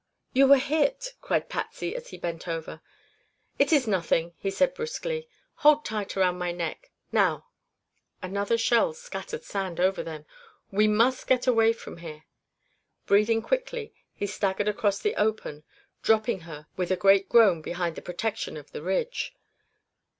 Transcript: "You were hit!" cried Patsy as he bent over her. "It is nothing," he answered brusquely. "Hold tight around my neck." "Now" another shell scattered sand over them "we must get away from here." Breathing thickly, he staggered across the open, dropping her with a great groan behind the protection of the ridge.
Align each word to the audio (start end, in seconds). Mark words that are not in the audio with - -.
"You 0.33 0.47
were 0.47 0.57
hit!" 0.57 1.13
cried 1.21 1.47
Patsy 1.47 1.95
as 1.95 2.07
he 2.07 2.17
bent 2.17 2.47
over 2.47 2.71
her. 2.77 2.81
"It 3.59 3.71
is 3.71 3.85
nothing," 3.87 4.33
he 4.39 4.47
answered 4.49 4.73
brusquely. 4.73 5.29
"Hold 5.57 5.85
tight 5.85 6.17
around 6.17 6.39
my 6.39 6.51
neck." 6.51 6.89
"Now" 7.11 7.45
another 8.23 8.57
shell 8.57 8.95
scattered 8.95 9.43
sand 9.43 9.79
over 9.79 10.01
them 10.01 10.25
"we 10.71 10.87
must 10.87 11.27
get 11.27 11.45
away 11.45 11.71
from 11.71 11.97
here." 11.97 12.23
Breathing 13.05 13.43
thickly, 13.43 13.93
he 14.15 14.25
staggered 14.25 14.67
across 14.67 14.97
the 14.97 15.15
open, 15.17 15.65
dropping 16.01 16.39
her 16.49 16.65
with 16.75 16.89
a 16.89 16.95
great 16.95 17.29
groan 17.29 17.61
behind 17.61 17.95
the 17.95 18.01
protection 18.01 18.57
of 18.57 18.71
the 18.71 18.81
ridge. 18.81 19.35